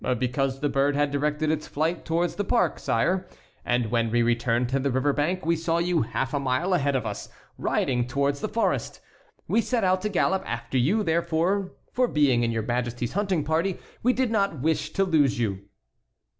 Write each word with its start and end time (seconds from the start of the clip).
"Because 0.17 0.61
the 0.61 0.67
bird 0.67 0.95
had 0.95 1.11
directed 1.11 1.51
its 1.51 1.67
flight 1.67 2.05
towards 2.05 2.33
the 2.33 2.43
park, 2.43 2.79
sire, 2.79 3.27
and 3.63 3.91
when 3.91 4.09
we 4.09 4.23
returned 4.23 4.67
to 4.69 4.79
the 4.79 4.89
river 4.89 5.13
bank 5.13 5.45
we 5.45 5.55
saw 5.55 5.77
you 5.77 6.01
half 6.01 6.33
a 6.33 6.39
mile 6.39 6.73
ahead 6.73 6.95
of 6.95 7.05
us, 7.05 7.29
riding 7.55 8.07
towards 8.07 8.39
the 8.39 8.49
forest. 8.49 8.99
We 9.47 9.61
set 9.61 9.83
out 9.83 10.01
to 10.01 10.09
gallop 10.09 10.41
after 10.43 10.79
you, 10.79 11.03
therefore, 11.03 11.73
for 11.93 12.07
being 12.07 12.41
in 12.41 12.51
your 12.51 12.63
Majesty's 12.63 13.13
hunting 13.13 13.43
party 13.43 13.77
we 14.01 14.11
did 14.11 14.31
not 14.31 14.59
wish 14.61 14.89
to 14.93 15.03
lose 15.03 15.37
you." 15.37 15.65